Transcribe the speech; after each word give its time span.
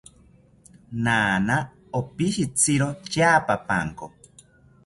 Naana 1.03 1.57
opishitziro 1.99 2.87
tyaapapanko 3.11 4.05